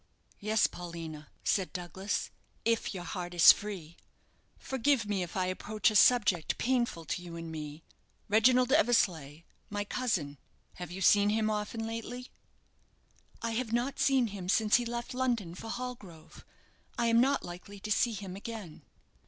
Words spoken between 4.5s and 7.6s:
Forgive me if I approach a subject painful to you and to